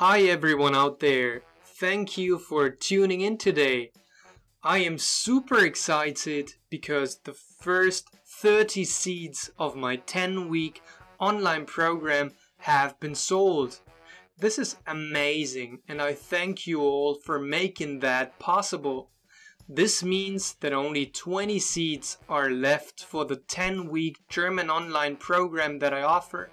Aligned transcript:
Hi 0.00 0.20
everyone 0.20 0.76
out 0.76 1.00
there. 1.00 1.42
Thank 1.64 2.16
you 2.16 2.38
for 2.38 2.70
tuning 2.70 3.20
in 3.20 3.36
today. 3.36 3.90
I 4.62 4.78
am 4.78 4.96
super 4.96 5.64
excited 5.64 6.52
because 6.70 7.18
the 7.24 7.34
first 7.34 8.08
30 8.40 8.84
seeds 8.84 9.50
of 9.58 9.74
my 9.74 9.96
10 9.96 10.48
week 10.48 10.82
online 11.18 11.64
program 11.64 12.30
have 12.58 13.00
been 13.00 13.16
sold. 13.16 13.80
This 14.38 14.56
is 14.56 14.76
amazing 14.86 15.80
and 15.88 16.00
I 16.00 16.14
thank 16.14 16.64
you 16.64 16.80
all 16.80 17.16
for 17.16 17.40
making 17.40 17.98
that 17.98 18.38
possible. 18.38 19.10
This 19.70 20.02
means 20.02 20.54
that 20.60 20.72
only 20.72 21.04
20 21.04 21.58
seats 21.58 22.16
are 22.26 22.48
left 22.48 23.04
for 23.04 23.26
the 23.26 23.36
10 23.36 23.90
week 23.90 24.16
German 24.30 24.70
online 24.70 25.16
program 25.16 25.78
that 25.80 25.92
I 25.92 26.02
offer. 26.02 26.48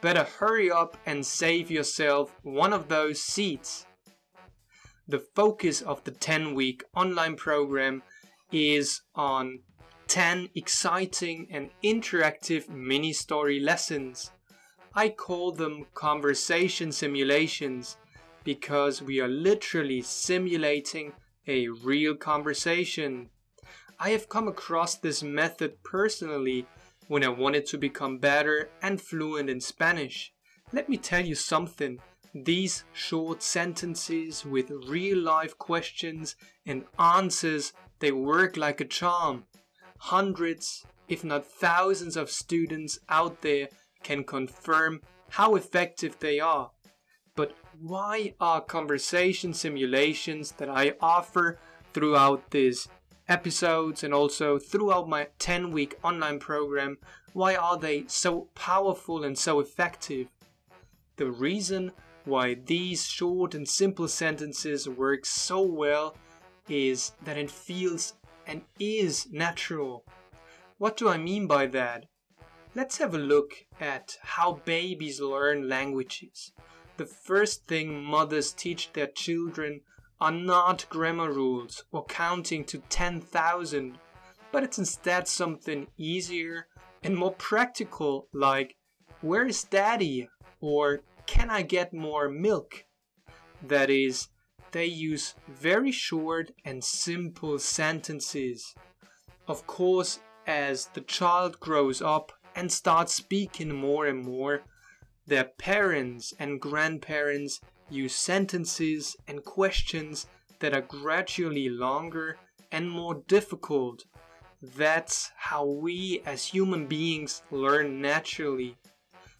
Better 0.00 0.24
hurry 0.24 0.68
up 0.68 0.96
and 1.06 1.24
save 1.24 1.70
yourself 1.70 2.34
one 2.42 2.72
of 2.72 2.88
those 2.88 3.22
seats. 3.22 3.86
The 5.06 5.20
focus 5.20 5.80
of 5.80 6.02
the 6.02 6.10
10 6.10 6.54
week 6.54 6.82
online 6.92 7.36
program 7.36 8.02
is 8.50 9.02
on 9.14 9.60
10 10.08 10.48
exciting 10.56 11.46
and 11.52 11.70
interactive 11.84 12.68
mini 12.68 13.12
story 13.12 13.60
lessons. 13.60 14.32
I 14.92 15.10
call 15.10 15.52
them 15.52 15.86
conversation 15.94 16.90
simulations 16.90 17.96
because 18.42 19.02
we 19.02 19.20
are 19.20 19.28
literally 19.28 20.02
simulating 20.02 21.12
a 21.46 21.68
real 21.68 22.14
conversation. 22.14 23.30
I 23.98 24.10
have 24.10 24.28
come 24.28 24.48
across 24.48 24.96
this 24.96 25.22
method 25.22 25.82
personally 25.82 26.66
when 27.08 27.24
I 27.24 27.28
wanted 27.28 27.66
to 27.66 27.78
become 27.78 28.18
better 28.18 28.68
and 28.82 29.00
fluent 29.00 29.48
in 29.48 29.60
Spanish. 29.60 30.32
Let 30.72 30.88
me 30.88 30.96
tell 30.96 31.24
you 31.24 31.34
something. 31.34 32.00
These 32.34 32.84
short 32.92 33.42
sentences 33.42 34.44
with 34.44 34.70
real 34.70 35.18
life 35.18 35.56
questions 35.56 36.36
and 36.66 36.84
answers, 36.98 37.72
they 38.00 38.12
work 38.12 38.56
like 38.56 38.80
a 38.80 38.84
charm. 38.84 39.44
Hundreds, 39.98 40.84
if 41.08 41.24
not 41.24 41.46
thousands 41.46 42.16
of 42.16 42.30
students 42.30 42.98
out 43.08 43.40
there 43.40 43.68
can 44.02 44.24
confirm 44.24 45.00
how 45.30 45.54
effective 45.54 46.18
they 46.18 46.38
are. 46.40 46.72
But 47.36 47.52
why 47.80 48.34
are 48.40 48.60
conversation 48.60 49.52
simulations 49.54 50.52
that 50.52 50.70
I 50.70 50.94
offer 51.00 51.58
throughout 51.92 52.50
these 52.50 52.88
episodes 53.28 54.02
and 54.02 54.14
also 54.14 54.58
throughout 54.58 55.08
my 55.08 55.28
10 55.38 55.70
week 55.70 55.96
online 56.02 56.38
program, 56.38 56.98
why 57.34 57.54
are 57.54 57.78
they 57.78 58.04
so 58.06 58.48
powerful 58.54 59.22
and 59.22 59.38
so 59.38 59.60
effective? 59.60 60.28
The 61.16 61.30
reason 61.30 61.92
why 62.24 62.54
these 62.54 63.06
short 63.06 63.54
and 63.54 63.68
simple 63.68 64.08
sentences 64.08 64.88
work 64.88 65.26
so 65.26 65.60
well 65.60 66.16
is 66.68 67.12
that 67.24 67.36
it 67.36 67.50
feels 67.50 68.14
and 68.46 68.62
is 68.78 69.28
natural. 69.30 70.04
What 70.78 70.96
do 70.96 71.08
I 71.08 71.18
mean 71.18 71.46
by 71.46 71.66
that? 71.66 72.06
Let's 72.74 72.98
have 72.98 73.14
a 73.14 73.18
look 73.18 73.52
at 73.80 74.16
how 74.22 74.60
babies 74.64 75.20
learn 75.20 75.68
languages. 75.68 76.52
The 76.96 77.06
first 77.06 77.66
thing 77.66 78.02
mothers 78.02 78.52
teach 78.52 78.92
their 78.92 79.08
children 79.08 79.82
are 80.18 80.32
not 80.32 80.88
grammar 80.88 81.30
rules 81.30 81.84
or 81.92 82.06
counting 82.06 82.64
to 82.64 82.78
10,000, 82.88 83.98
but 84.50 84.62
it's 84.62 84.78
instead 84.78 85.28
something 85.28 85.88
easier 85.98 86.68
and 87.02 87.14
more 87.16 87.34
practical 87.34 88.28
like, 88.32 88.76
Where 89.20 89.46
is 89.46 89.64
daddy? 89.64 90.30
or 90.60 91.02
Can 91.26 91.50
I 91.50 91.62
get 91.62 91.92
more 91.92 92.28
milk? 92.30 92.84
That 93.62 93.90
is, 93.90 94.28
they 94.72 94.86
use 94.86 95.34
very 95.48 95.92
short 95.92 96.50
and 96.64 96.82
simple 96.82 97.58
sentences. 97.58 98.74
Of 99.46 99.66
course, 99.66 100.20
as 100.46 100.86
the 100.94 101.00
child 101.02 101.60
grows 101.60 102.00
up 102.00 102.32
and 102.54 102.72
starts 102.72 103.14
speaking 103.14 103.74
more 103.74 104.06
and 104.06 104.24
more, 104.24 104.62
their 105.26 105.44
parents 105.44 106.32
and 106.38 106.60
grandparents 106.60 107.60
use 107.90 108.14
sentences 108.14 109.16
and 109.26 109.44
questions 109.44 110.26
that 110.60 110.74
are 110.74 110.80
gradually 110.80 111.68
longer 111.68 112.38
and 112.72 112.90
more 112.90 113.22
difficult. 113.26 114.04
That's 114.62 115.30
how 115.36 115.64
we 115.64 116.22
as 116.24 116.46
human 116.46 116.86
beings 116.86 117.42
learn 117.50 118.00
naturally. 118.00 118.76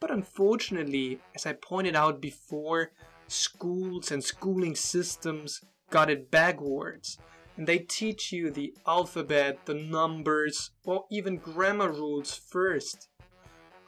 But 0.00 0.10
unfortunately, 0.10 1.20
as 1.34 1.46
I 1.46 1.54
pointed 1.54 1.96
out 1.96 2.20
before, 2.20 2.92
schools 3.26 4.12
and 4.12 4.22
schooling 4.22 4.74
systems 4.74 5.60
got 5.90 6.10
it 6.10 6.30
backwards. 6.30 7.18
And 7.56 7.66
they 7.66 7.78
teach 7.78 8.30
you 8.30 8.50
the 8.50 8.74
alphabet, 8.86 9.58
the 9.64 9.74
numbers, 9.74 10.70
or 10.84 11.06
even 11.10 11.38
grammar 11.38 11.90
rules 11.90 12.34
first. 12.36 13.08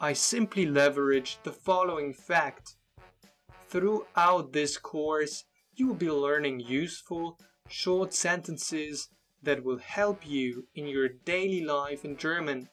I 0.03 0.15
simply 0.15 0.65
leverage 0.65 1.37
the 1.43 1.53
following 1.53 2.15
fact. 2.15 2.77
Throughout 3.69 4.53
this 4.53 4.79
course, 4.79 5.45
you 5.75 5.89
will 5.89 5.95
be 5.95 6.11
learning 6.11 6.61
useful, 6.61 7.39
short 7.69 8.15
sentences 8.15 9.11
that 9.43 9.63
will 9.63 9.77
help 9.77 10.27
you 10.27 10.67
in 10.75 10.87
your 10.87 11.09
daily 11.09 11.63
life 11.63 12.05
in 12.05 12.17
German. 12.17 12.71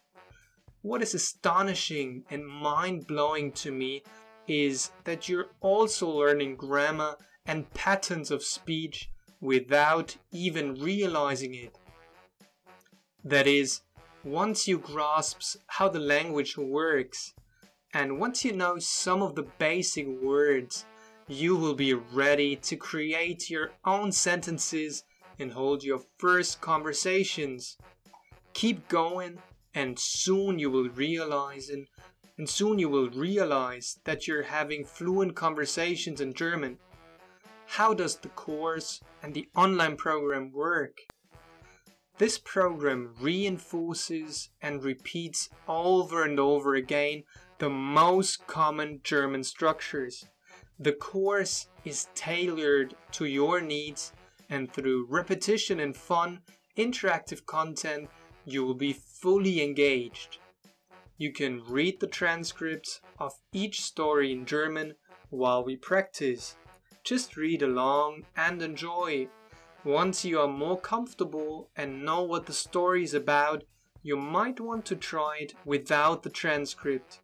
What 0.82 1.02
is 1.02 1.14
astonishing 1.14 2.24
and 2.30 2.48
mind 2.48 3.08
blowing 3.08 3.52
to 3.54 3.74
me 3.74 4.04
is 4.48 4.92
that 5.04 5.28
you're 5.28 5.50
also 5.60 6.08
learning 6.10 6.56
grammar 6.56 7.18
and 7.46 7.74
patterns 7.74 8.32
of 8.32 8.42
speech 8.42 9.10
without 9.42 10.16
even 10.32 10.76
realizing 10.76 11.54
it. 11.54 11.78
That 13.24 13.48
is, 13.48 13.82
once 14.32 14.68
you 14.68 14.78
grasp 14.78 15.58
how 15.68 15.88
the 15.88 16.00
language 16.00 16.58
works, 16.58 17.34
and 17.94 18.20
once 18.20 18.44
you 18.44 18.52
know 18.52 18.78
some 18.78 19.22
of 19.22 19.36
the 19.36 19.48
basic 19.58 20.06
words, 20.22 20.86
you 21.30 21.56
will 21.56 21.74
be 21.74 21.94
ready 21.94 22.56
to 22.56 22.76
create 22.76 23.50
your 23.50 23.72
own 23.86 24.12
sentences 24.12 25.04
and 25.40 25.54
hold 25.54 25.84
your 25.84 26.02
first 26.18 26.60
conversations. 26.60 27.78
Keep 28.54 28.88
going 28.90 29.40
and 29.74 29.98
soon 29.98 30.60
you 30.60 30.70
will 30.70 30.90
realize 30.90 31.70
and, 31.70 31.88
and 32.38 32.50
soon 32.50 32.80
you 32.80 32.90
will 32.90 33.10
realize 33.10 34.00
that 34.04 34.28
you're 34.28 34.44
having 34.44 34.84
fluent 34.84 35.36
conversations 35.36 36.20
in 36.20 36.34
German. 36.34 36.78
How 37.66 37.94
does 37.94 38.18
the 38.18 38.30
course 38.30 39.02
and 39.24 39.34
the 39.34 39.48
online 39.56 39.96
program 39.96 40.52
work? 40.52 40.98
This 42.18 42.40
program 42.40 43.14
reinforces 43.20 44.50
and 44.62 44.84
repeats 44.84 45.50
over 45.68 46.24
and 46.24 46.40
over 46.40 46.74
again 46.74 47.24
the 47.60 47.70
most 47.70 48.48
common 48.48 49.02
German 49.04 49.44
structures. 49.44 50.26
The 50.80 50.94
course 50.94 51.68
is 51.86 52.08
tailored 52.16 52.96
to 53.14 53.26
your 53.26 53.62
needs 53.62 54.14
and 54.50 54.72
through 54.72 55.08
repetition 55.10 55.80
and 55.80 55.96
fun, 55.96 56.42
interactive 56.78 57.46
content, 57.46 58.10
you 58.46 58.66
will 58.66 58.76
be 58.76 58.94
fully 58.94 59.62
engaged. 59.62 60.38
You 61.18 61.34
can 61.34 61.64
read 61.68 62.00
the 62.00 62.08
transcripts 62.08 63.02
of 63.20 63.34
each 63.52 63.82
story 63.82 64.32
in 64.32 64.46
German 64.46 64.94
while 65.30 65.64
we 65.64 65.76
practice. 65.76 66.56
Just 67.04 67.36
read 67.36 67.62
along 67.62 68.26
and 68.36 68.62
enjoy. 68.62 69.28
Once 69.88 70.26
you 70.26 70.38
are 70.38 70.50
more 70.50 70.78
comfortable 70.78 71.70
and 71.78 72.04
know 72.04 72.22
what 72.22 72.46
the 72.46 72.52
story 72.52 73.06
is 73.06 73.14
about, 73.14 73.64
you 74.04 74.18
might 74.18 74.60
want 74.60 74.86
to 74.86 74.98
try 74.98 75.38
it 75.40 75.54
without 75.64 76.24
the 76.24 76.30
transcript. 76.30 77.22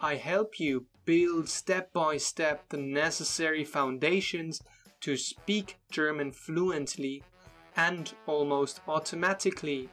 I 0.00 0.14
help 0.14 0.58
you 0.58 0.86
build 1.04 1.46
step 1.46 1.92
by 1.92 2.16
step 2.16 2.70
the 2.70 2.78
necessary 2.78 3.66
foundations 3.66 4.62
to 5.02 5.18
speak 5.18 5.76
German 5.90 6.32
fluently 6.32 7.22
and 7.76 8.10
almost 8.24 8.80
automatically. 8.88 9.90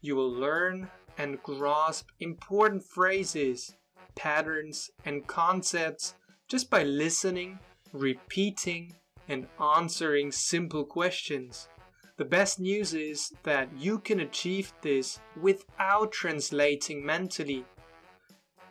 You 0.00 0.16
will 0.16 0.32
learn 0.32 0.88
and 1.18 1.42
grasp 1.42 2.08
important 2.20 2.84
phrases, 2.84 3.76
patterns, 4.14 4.90
and 5.04 5.26
concepts 5.26 6.14
just 6.48 6.70
by 6.70 6.84
listening, 6.84 7.58
repeating, 7.92 8.94
and 9.30 9.46
answering 9.58 10.30
simple 10.30 10.84
questions. 10.84 11.68
The 12.18 12.26
best 12.26 12.60
news 12.60 12.92
is 12.92 13.32
that 13.44 13.70
you 13.78 13.98
can 13.98 14.20
achieve 14.20 14.74
this 14.82 15.18
without 15.40 16.12
translating 16.12 17.06
mentally. 17.06 17.64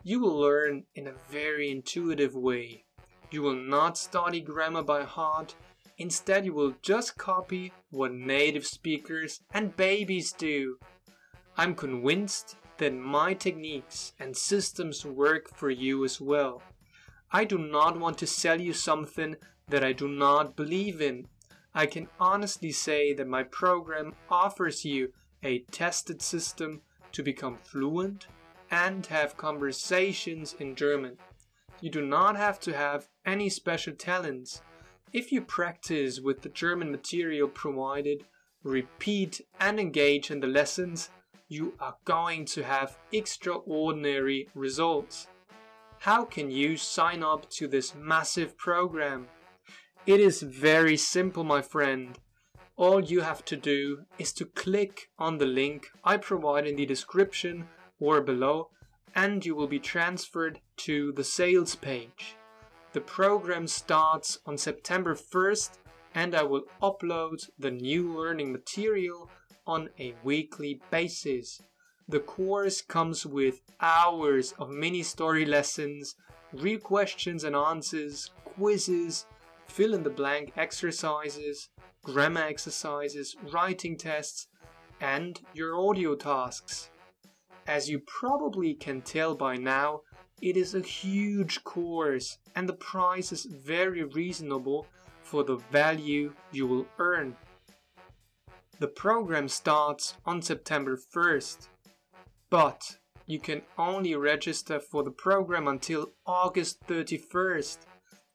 You 0.04 0.20
will 0.20 0.38
learn 0.38 0.84
in 0.94 1.08
a 1.08 1.14
very 1.28 1.72
intuitive 1.72 2.36
way. 2.36 2.84
You 3.32 3.42
will 3.42 3.56
not 3.56 3.98
study 3.98 4.40
grammar 4.40 4.84
by 4.84 5.02
heart 5.02 5.56
Instead, 6.00 6.46
you 6.46 6.54
will 6.54 6.72
just 6.80 7.18
copy 7.18 7.74
what 7.90 8.14
native 8.14 8.64
speakers 8.64 9.42
and 9.52 9.76
babies 9.76 10.32
do. 10.32 10.78
I'm 11.58 11.74
convinced 11.74 12.56
that 12.78 12.94
my 12.94 13.34
techniques 13.34 14.14
and 14.18 14.34
systems 14.34 15.04
work 15.04 15.54
for 15.54 15.68
you 15.68 16.02
as 16.06 16.18
well. 16.18 16.62
I 17.32 17.44
do 17.44 17.58
not 17.58 17.98
want 17.98 18.18
to 18.18 18.26
sell 18.26 18.60
you 18.60 18.72
something 18.72 19.36
that 19.68 19.84
I 19.84 19.92
do 19.92 20.08
not 20.08 20.56
believe 20.56 21.00
in. 21.00 21.28
I 21.72 21.86
can 21.86 22.08
honestly 22.18 22.72
say 22.72 23.12
that 23.14 23.28
my 23.28 23.44
program 23.44 24.14
offers 24.28 24.84
you 24.84 25.12
a 25.42 25.60
tested 25.70 26.20
system 26.22 26.82
to 27.12 27.22
become 27.22 27.56
fluent 27.56 28.26
and 28.70 29.06
have 29.06 29.36
conversations 29.36 30.54
in 30.58 30.74
German. 30.74 31.18
You 31.80 31.90
do 31.90 32.04
not 32.04 32.36
have 32.36 32.58
to 32.60 32.76
have 32.76 33.08
any 33.24 33.48
special 33.48 33.94
talents. 33.94 34.62
If 35.12 35.30
you 35.30 35.40
practice 35.40 36.20
with 36.20 36.42
the 36.42 36.48
German 36.48 36.90
material 36.90 37.48
provided, 37.48 38.24
repeat 38.64 39.40
and 39.58 39.78
engage 39.78 40.30
in 40.30 40.40
the 40.40 40.46
lessons, 40.46 41.10
you 41.48 41.74
are 41.80 41.96
going 42.04 42.44
to 42.46 42.62
have 42.62 42.98
extraordinary 43.12 44.48
results. 44.54 45.28
How 46.04 46.24
can 46.24 46.50
you 46.50 46.78
sign 46.78 47.22
up 47.22 47.50
to 47.50 47.68
this 47.68 47.94
massive 47.94 48.56
program? 48.56 49.28
It 50.06 50.18
is 50.18 50.40
very 50.40 50.96
simple, 50.96 51.44
my 51.44 51.60
friend. 51.60 52.18
All 52.76 53.04
you 53.04 53.20
have 53.20 53.44
to 53.44 53.56
do 53.56 54.06
is 54.18 54.32
to 54.32 54.46
click 54.46 55.10
on 55.18 55.36
the 55.36 55.44
link 55.44 55.88
I 56.02 56.16
provide 56.16 56.66
in 56.66 56.76
the 56.76 56.86
description 56.86 57.66
or 57.98 58.22
below 58.22 58.70
and 59.14 59.44
you 59.44 59.54
will 59.54 59.66
be 59.66 59.78
transferred 59.78 60.60
to 60.78 61.12
the 61.12 61.22
sales 61.22 61.74
page. 61.74 62.34
The 62.94 63.02
program 63.02 63.66
starts 63.66 64.38
on 64.46 64.56
September 64.56 65.14
1st 65.14 65.80
and 66.14 66.34
I 66.34 66.44
will 66.44 66.62
upload 66.80 67.50
the 67.58 67.70
new 67.70 68.10
learning 68.10 68.52
material 68.52 69.28
on 69.66 69.90
a 69.98 70.14
weekly 70.24 70.80
basis. 70.90 71.60
The 72.10 72.18
course 72.18 72.82
comes 72.82 73.24
with 73.24 73.60
hours 73.80 74.52
of 74.58 74.68
mini 74.68 75.04
story 75.04 75.44
lessons, 75.44 76.16
real 76.52 76.80
questions 76.80 77.44
and 77.44 77.54
answers, 77.54 78.32
quizzes, 78.42 79.26
fill 79.68 79.94
in 79.94 80.02
the 80.02 80.10
blank 80.10 80.52
exercises, 80.56 81.68
grammar 82.02 82.42
exercises, 82.42 83.36
writing 83.52 83.96
tests, 83.96 84.48
and 85.00 85.40
your 85.54 85.78
audio 85.78 86.16
tasks. 86.16 86.90
As 87.68 87.88
you 87.88 88.00
probably 88.00 88.74
can 88.74 89.02
tell 89.02 89.36
by 89.36 89.54
now, 89.56 90.00
it 90.42 90.56
is 90.56 90.74
a 90.74 90.80
huge 90.80 91.62
course 91.62 92.38
and 92.56 92.68
the 92.68 92.72
price 92.72 93.30
is 93.30 93.44
very 93.44 94.02
reasonable 94.02 94.88
for 95.22 95.44
the 95.44 95.58
value 95.70 96.34
you 96.50 96.66
will 96.66 96.88
earn. 96.98 97.36
The 98.80 98.88
program 98.88 99.46
starts 99.46 100.14
on 100.26 100.42
September 100.42 100.96
1st, 100.96 101.68
but 102.50 102.98
you 103.26 103.38
can 103.38 103.62
only 103.78 104.14
register 104.16 104.80
for 104.80 105.04
the 105.04 105.10
program 105.10 105.68
until 105.68 106.12
August 106.26 106.80
31st. 106.88 107.78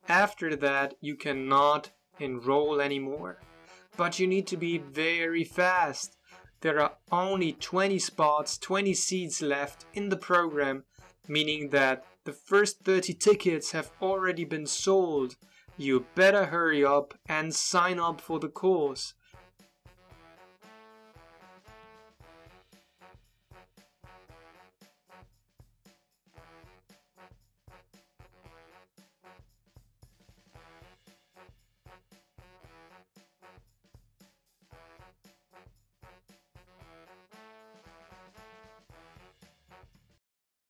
After 0.08 0.56
that, 0.56 0.96
you 1.02 1.16
cannot 1.16 1.92
enroll 2.20 2.80
anymore. 2.80 3.42
But 3.98 4.20
you 4.20 4.28
need 4.28 4.48
to 4.48 4.58
be 4.58 4.78
very 4.78 5.44
fast. 5.44 6.16
There 6.62 6.80
are 6.80 6.94
only 7.12 7.52
20 7.54 8.00
spots, 8.00 8.58
20 8.58 8.94
seats 8.94 9.42
left 9.42 9.86
in 9.94 10.10
the 10.10 10.18
program, 10.18 10.86
meaning 11.28 11.70
that 11.70 12.06
the 12.24 12.34
first 12.34 12.80
30 12.84 13.14
tickets 13.16 13.72
have 13.72 13.92
already 14.02 14.46
been 14.46 14.66
sold. 14.66 15.36
You 15.78 16.06
better 16.16 16.46
hurry 16.46 16.84
up 16.86 17.14
and 17.28 17.54
sign 17.54 18.00
up 18.00 18.22
for 18.22 18.40
the 18.40 18.48
course. 18.48 19.14